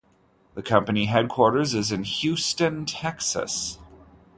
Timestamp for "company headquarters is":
0.63-1.91